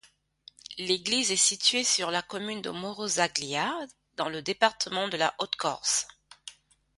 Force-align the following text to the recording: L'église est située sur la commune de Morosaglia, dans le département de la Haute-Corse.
L'église 0.79 1.31
est 1.31 1.35
située 1.35 1.83
sur 1.83 2.09
la 2.09 2.23
commune 2.23 2.63
de 2.63 2.71
Morosaglia, 2.71 3.71
dans 4.17 4.29
le 4.29 4.41
département 4.41 5.07
de 5.07 5.15
la 5.17 5.35
Haute-Corse. 5.37 6.07